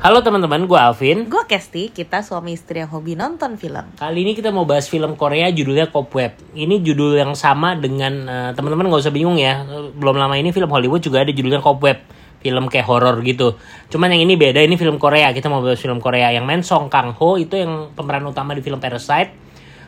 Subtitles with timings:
[0.00, 1.28] Halo teman-teman, gue Alvin.
[1.28, 3.84] Gue Kesti, kita suami istri yang hobi nonton film.
[4.00, 6.40] Kali ini kita mau bahas film Korea judulnya Cobweb.
[6.56, 9.60] Ini judul yang sama dengan uh, teman-teman nggak usah bingung ya.
[9.92, 12.00] Belum lama ini film Hollywood juga ada judulnya Cobweb.
[12.40, 13.60] Film kayak horor gitu.
[13.92, 15.36] Cuman yang ini beda, ini film Korea.
[15.36, 18.64] Kita mau bahas film Korea yang main Song Kang Ho itu yang pemeran utama di
[18.64, 19.36] film Parasite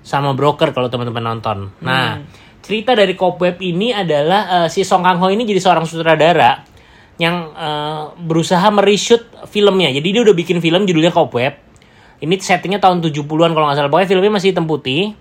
[0.00, 1.68] sama Broker kalau teman-teman nonton.
[1.84, 2.24] Nah,
[2.64, 6.77] cerita dari Cobweb ini adalah uh, si Song Kang Ho ini jadi seorang sutradara
[7.18, 9.90] yang uh, berusaha mereshoot filmnya.
[9.90, 11.58] Jadi dia udah bikin film judulnya Cobweb.
[12.18, 13.90] Ini settingnya tahun 70-an kalau nggak salah.
[13.90, 15.18] Pokoknya filmnya masih hitam putih.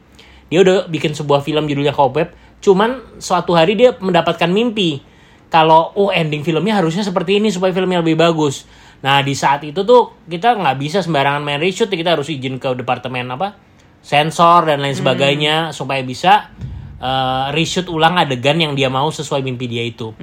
[0.47, 2.33] Dia udah bikin sebuah film judulnya Cobweb.
[2.61, 5.01] Cuman suatu hari dia mendapatkan mimpi.
[5.47, 8.69] Kalau, oh ending filmnya harusnya seperti ini supaya filmnya lebih bagus.
[9.01, 11.89] Nah di saat itu tuh kita nggak bisa sembarangan main reshoot.
[11.89, 13.57] Kita harus izin ke departemen apa
[14.05, 15.73] sensor dan lain sebagainya.
[15.73, 16.53] Supaya bisa
[17.01, 20.13] uh, reshoot ulang adegan yang dia mau sesuai mimpi dia itu.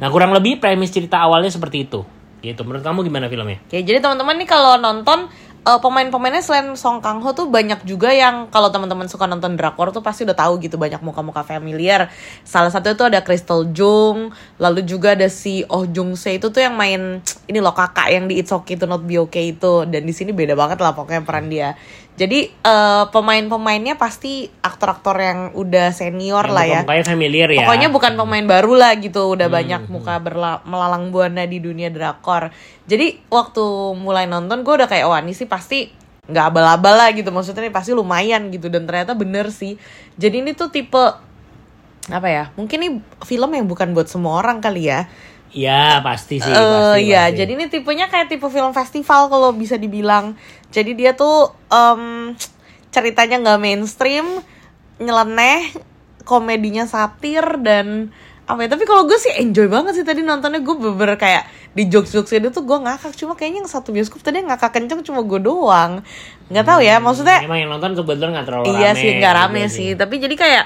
[0.00, 2.00] Nah kurang lebih premis cerita awalnya seperti itu.
[2.40, 2.60] Gitu.
[2.64, 3.60] Menurut kamu gimana filmnya?
[3.68, 5.28] Oke, jadi teman-teman nih kalau nonton
[5.60, 9.92] eh, pemain-pemainnya selain Song Kang Ho tuh banyak juga yang kalau teman-teman suka nonton drakor
[9.92, 12.08] tuh pasti udah tahu gitu banyak muka-muka familiar.
[12.48, 16.64] Salah satu itu ada Crystal Jung, lalu juga ada si Oh Jung Se itu tuh
[16.64, 20.08] yang main ini loh kakak yang di It's Okay to Not Be Okay itu dan
[20.08, 21.76] di sini beda banget lah pokoknya peran dia.
[22.20, 26.80] Jadi eh, pemain-pemainnya pasti aktor-aktor yang udah senior Yang lah ya.
[26.84, 27.64] Mukanya familiar ya.
[27.64, 32.52] Pokoknya bukan pemain baru lah gitu, udah banyak muka berla- melalang buana di dunia drakor.
[32.84, 33.64] Jadi waktu
[33.96, 35.88] mulai nonton gue udah kayak wah ini sih pasti
[36.28, 39.80] nggak abal-abal lah gitu, maksudnya ini pasti lumayan gitu dan ternyata bener sih.
[40.20, 41.00] Jadi ini tuh tipe
[42.12, 42.44] apa ya?
[42.52, 42.90] Mungkin ini
[43.24, 45.08] film yang bukan buat semua orang kali ya.
[45.50, 46.46] Iya pasti sih.
[46.46, 47.36] Eh pasti, ya, pasti.
[47.42, 50.38] jadi ini tipenya kayak tipe film festival kalau bisa dibilang.
[50.70, 52.34] Jadi dia tuh em,
[52.94, 54.26] ceritanya nggak mainstream,
[55.02, 55.74] nyeleneh,
[56.22, 58.14] komedinya satir dan
[58.46, 58.68] apa ya?
[58.70, 62.34] Tapi kalau gue sih enjoy banget sih tadi nontonnya gue beber kayak di jokes jokes
[62.34, 66.02] itu tuh gue ngakak cuma kayaknya yang satu bioskop tadi ngakak kenceng cuma gue doang
[66.50, 68.98] nggak tahu ya maksudnya Emang yang nonton kebetulan nggak terlalu iya rame.
[68.98, 70.64] sih nggak juga rame sih tapi jadi kayak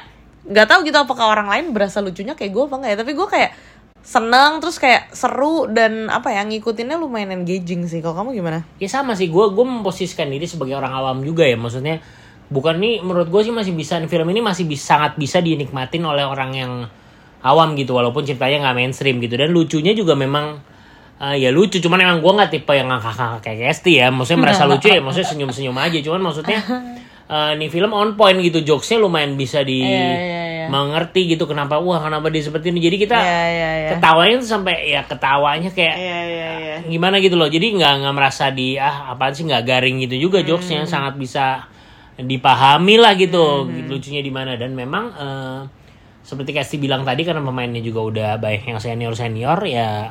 [0.48, 3.28] nggak tahu gitu apakah orang lain berasa lucunya kayak gue apa enggak ya tapi gue
[3.28, 3.50] kayak
[4.04, 8.04] seneng terus kayak seru dan apa ya ngikutinnya lumayan engaging sih.
[8.04, 8.60] Kalau kamu gimana?
[8.76, 12.04] Ya sama sih, gue gue memposisikan diri sebagai orang awam juga ya, maksudnya
[12.52, 16.20] bukan nih menurut gue sih masih bisa film ini masih bisa, sangat bisa dinikmatin oleh
[16.20, 16.72] orang yang
[17.40, 19.40] awam gitu, walaupun ceritanya nggak mainstream gitu.
[19.40, 20.60] Dan lucunya juga memang
[21.24, 24.62] eh, ya lucu, cuman emang gue nggak tipe yang ngakak-ngakak kayak Kesti ya, maksudnya merasa
[24.70, 26.60] lucu ya, maksudnya senyum-senyum aja, cuman maksudnya
[27.32, 30.72] eh, nih film on point gitu, jokesnya lumayan bisa di Iya, iya, iya.
[30.72, 33.90] mengerti gitu kenapa wah kenapa dia seperti ini, jadi kita Iya, iya, iya.
[33.96, 36.76] ketawanya tuh sampai ya ketawanya kayak iya iya iya.
[36.88, 37.46] gimana gitu loh.
[37.52, 40.88] Jadi nggak nggak merasa di ah apaan sih nggak garing gitu juga jokesnya.
[40.88, 41.68] Sangat bisa
[42.16, 44.56] dipahami lah gitu lucunya di mana.
[44.56, 45.60] Dan memang eh,
[46.24, 50.10] seperti Kasti bilang tadi karena pemainnya juga udah banyak yang senior senior ya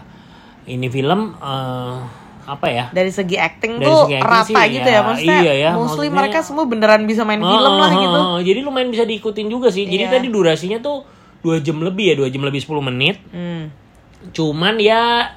[0.70, 4.86] ini film eh, apa ya dari segi acting Dari tuh segi acting rata sih, gitu
[4.86, 8.18] ya, ya maksudnya iya ya, mostly maksudnya- mereka semua beneran bisa main film lah gitu
[8.18, 8.40] oh, oh.
[8.40, 10.14] jadi lumayan bisa diikutin juga sih jadi Iya.
[10.14, 11.08] tadi durasinya tuh
[11.40, 13.72] dua jam lebih ya dua jam lebih 10 menit Hmm.
[14.30, 15.32] cuman ya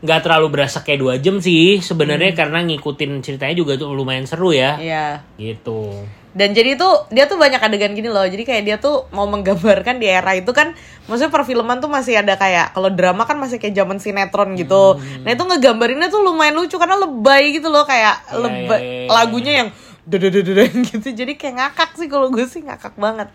[0.00, 2.38] nggak terlalu berasa kayak dua jam sih sebenarnya Hmm.
[2.38, 5.92] karena ngikutin ceritanya juga tuh lumayan seru ya iya gitu
[6.30, 8.22] Dan jadi tuh dia tuh banyak adegan gini loh.
[8.22, 10.78] Jadi kayak dia tuh mau menggambarkan di era itu kan
[11.10, 14.94] maksudnya perfilman tuh masih ada kayak kalau drama kan masih kayak zaman sinetron gitu.
[14.94, 15.26] Hmm.
[15.26, 19.02] Nah, itu ngegambarinnya tuh lumayan lucu karena lebay gitu loh kayak Iya, lebay iya, iya,
[19.06, 19.10] iya.
[19.10, 19.68] lagunya yang
[20.06, 21.08] dededededen gitu.
[21.10, 23.28] Jadi kayak ngakak sih kalau gue sih ngakak banget.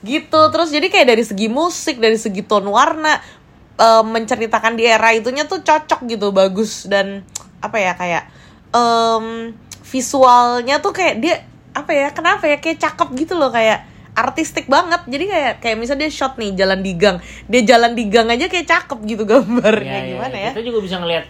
[0.00, 0.40] Gitu.
[0.40, 3.20] Terus jadi kayak dari segi musik, dari segi tone warna
[3.76, 7.20] eh, menceritakan di era itunya tuh cocok gitu, bagus dan
[7.60, 8.24] apa ya kayak
[8.72, 9.52] em,
[9.84, 11.36] visualnya tuh kayak dia
[11.70, 15.06] apa ya kenapa ya kayak cakep gitu loh kayak artistik banget.
[15.06, 17.16] Jadi kayak kayak misalnya dia shot nih jalan di gang.
[17.46, 20.50] Dia jalan di gang aja kayak cakep gitu gambarnya Ya, ya, gimana ya?
[20.50, 21.24] Kita juga bisa ngeliat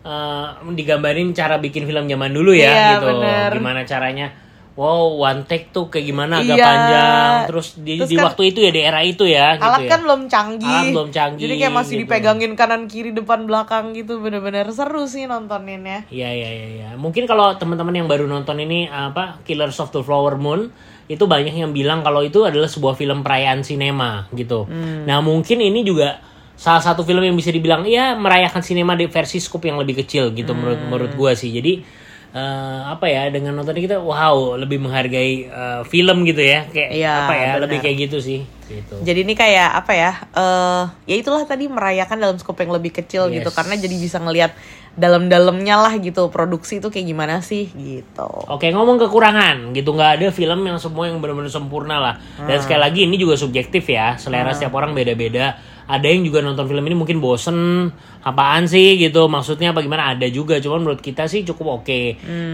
[0.00, 3.06] eh, digambarin cara bikin film zaman dulu ya Iya, gitu.
[3.12, 3.50] bener.
[3.52, 4.26] gimana caranya
[4.72, 6.64] wow one take tuh kayak gimana agak Iya.
[6.64, 9.80] panjang terus di, Terus di kan- waktu itu ya di era itu ya gitu alat
[9.80, 9.88] ya.
[9.88, 12.02] kan belum canggih Alat belum canggih, jadi kayak masih gitu.
[12.06, 16.66] dipegangin kanan kiri depan belakang gitu bener-bener seru sih nontoninnya Iya iya iya.
[16.70, 16.88] iya.
[16.94, 20.70] Mungkin kalau teman-teman yang baru nonton ini apa Killers of the Flower Moon
[21.06, 24.70] itu banyak yang bilang kalau itu adalah sebuah film perayaan sinema gitu.
[25.02, 26.22] Nah mungkin ini juga
[26.54, 30.30] salah satu film yang bisa dibilang ya merayakan sinema di versi scope yang lebih kecil
[30.30, 31.50] gitu menurut menurut gua sih.
[31.50, 31.82] Jadi
[32.30, 36.66] eh, apa ya dengan nonton kita wow lebih menghargai eh, film gitu ya.
[36.70, 37.62] Kayak Iya, apa ya benar.
[37.66, 38.40] lebih kayak gitu sih.
[38.70, 39.02] Gitu.
[39.02, 43.26] jadi ini kayak apa ya eh ya itulah tadi merayakan dalam skop yang lebih kecil
[43.26, 43.50] gitu.
[43.50, 43.56] Yes.
[43.58, 44.54] karena jadi bisa ngelihat
[44.94, 48.30] dalam-dalamnya lah gitu produksi itu kayak gimana sih gitu.
[48.46, 49.90] Oke ngomong kekurangan gitu.
[49.90, 52.14] Nggak ada film yang semua yang benar-benar sempurna lah.
[52.46, 54.14] Dan sekali lagi ini juga subjektif ya.
[54.22, 55.58] Selera setiap orang beda-beda
[55.90, 57.90] ada yang juga nonton film ini mungkin bosen
[58.22, 60.14] apaan sih gitu maksudnya apa gimana?
[60.14, 62.00] Ada juga cuman menurut kita sih cukup oke.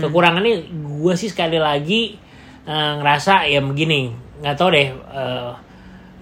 [0.00, 2.16] Kekurangannya gue sih sekali lagi
[2.64, 5.50] eh, ngerasa ya begini nggak tahu deh eh,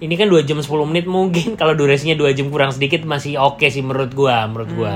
[0.03, 3.63] ini kan 2 jam 10 menit mungkin kalau durasinya 2 jam kurang sedikit masih oke
[3.71, 4.95] sih menurut gua menurut gua.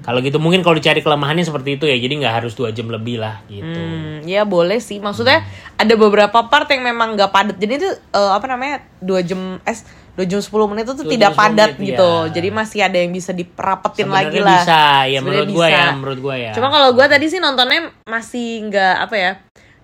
[0.00, 3.20] Kalau gitu mungkin kalau dicari kelemahannya seperti itu ya jadi nggak harus dua jam lebih
[3.20, 3.68] lah gitu.
[3.68, 4.96] Hmm, ya boleh sih.
[4.96, 5.44] Maksudnya
[5.76, 7.56] ada beberapa part yang memang nggak padat.
[7.60, 9.76] Jadi itu eh, apa namanya dua jam eh
[10.20, 12.12] dua jam 10 menit itu tidak jam 10 padat menit, gitu.
[12.12, 12.32] ya.
[12.36, 14.60] Jadi masih ada yang bisa diperapetin lagi lah.
[14.60, 15.80] bisa ya menurut gua bisa.
[15.80, 19.32] ya menurut gua ya Cuma kalau gua tadi sih nontonnya masih nggak apa ya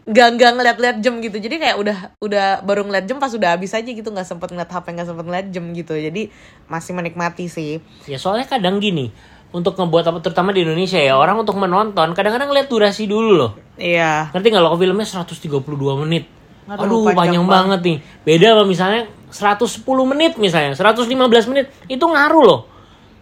[0.06, 3.74] nggak nggak ngeliat-liat jam gitu jadi kayak udah udah baru ngeliat jam pas udah habis
[3.74, 6.30] aja gitu nggak sempet ngeliat hp nggak sempet ngeliat jam gitu jadi
[6.70, 9.10] masih menikmati sih Ya soalnya kadang gini,
[9.50, 13.52] untuk ngebuat apa terutama di Indonesia ya, orang untuk menonton kadang-kadang lihat durasi dulu loh.
[13.74, 16.24] iya Ngerti nggak lo filmnya 132 menit.
[16.66, 17.96] Aduh, Aduh, panjang panjang, banget nih.
[18.26, 19.02] Beda sama misalnya
[19.36, 22.60] 110 menit misalnya, 115 menit itu ngaruh loh.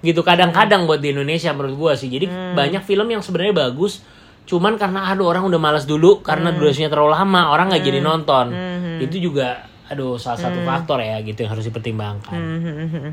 [0.05, 2.07] Gitu kadang-kadang buat di Indonesia menurut gua sih.
[2.07, 4.07] Jadi banyak film yang sebenarnya bagus
[4.45, 8.47] cuman karena aduh orang udah malas dulu karena durasinya terlalu lama, orang nggak jadi nonton.
[9.01, 12.41] Itu juga aduh salah satu faktor ya gitu yang harus dipertimbangkan.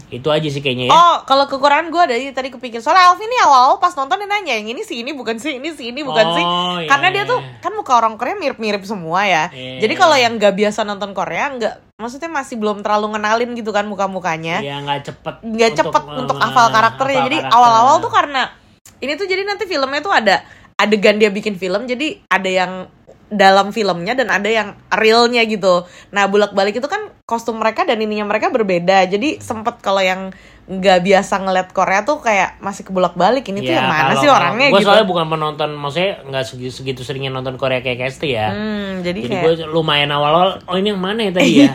[0.07, 0.91] Itu aja sih kayaknya ya.
[0.91, 4.55] Oh, kalau kekurangan gue dari tadi kepikir soalnya Alvin nih awal pas nonton dia nanya
[4.55, 7.23] yang ini sih ini bukan sih ini sih ini bukan Oh, sih iya, karena dia
[7.27, 7.31] iya.
[7.31, 9.51] tuh kan muka orang Korea mirip-mirip semua ya.
[9.51, 9.83] Iya.
[9.83, 13.85] Jadi kalau yang nggak biasa nonton Korea nggak maksudnya masih belum terlalu ngenalin gitu kan
[13.85, 14.57] muka-mukanya.
[14.65, 17.21] ya nggak cepet nggak cepet untuk, hafal karakternya.
[17.29, 18.49] jadi awal-awal tuh karena
[18.97, 20.41] ini tuh jadi nanti filmnya tuh ada
[20.81, 22.73] adegan dia bikin film jadi ada yang
[23.31, 25.87] dalam filmnya dan ada yang realnya gitu.
[26.11, 29.07] Nah bolak-balik itu kan kostum mereka dan ininya mereka berbeda.
[29.07, 33.79] Jadi sempet kalau yang nggak biasa ngeliat Korea tuh kayak masih kebolak-balik ini tuh Ya,
[33.79, 34.87] yang mana kalau- sih orangnya Gue gitu.
[34.87, 38.51] soalnya bukan penonton, maksudnya nggak segitu, segitu seringnya nonton Korea kayak Kesti ya.
[38.51, 41.71] Hmm, jadi, Jadi kayak gue lumayan awal-awal, oh ini yang mana ya tadi ya?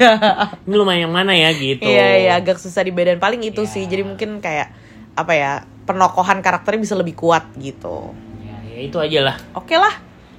[0.62, 1.82] ini lumayan yang mana ya gitu.
[1.82, 3.72] Iya iya agak susah dibedain paling itu Iya.
[3.72, 3.84] sih.
[3.84, 4.68] Jadi mungkin kayak
[5.12, 5.52] apa ya
[5.84, 8.12] penokohan karakternya bisa lebih kuat gitu.
[8.40, 9.36] Ya, ya itu aja lah.
[9.52, 9.92] Oke lah.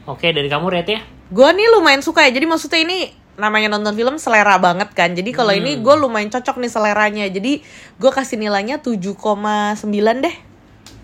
[0.06, 1.02] Oke dari kamu Red ya?
[1.28, 2.32] Gue nih lumayan suka ya.
[2.32, 5.14] Jadi maksudnya ini namanya nonton film selera banget kan.
[5.14, 5.62] Jadi kalau Hmm.
[5.62, 7.26] ini gue lumayan cocok nih seleranya.
[7.28, 7.62] Jadi
[7.96, 10.36] gue kasih nilainya 7,9 deh.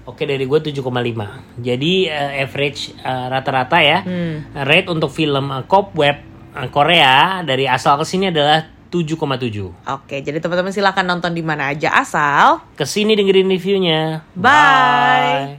[0.03, 1.39] Oke dari gue 7,5.
[1.57, 4.03] Jadi eh, average eh, rata-rata ya.
[4.03, 4.43] Hmm.
[4.53, 6.17] Rate untuk film uh, Cobweb
[6.51, 9.89] eh, Korea dari asal ke sini adalah 7,7.
[9.89, 12.61] Oke, jadi teman-teman silahkan nonton di mana aja asal.
[12.77, 14.21] Ke sini dengerin reviewnya.
[14.37, 15.57] Bye.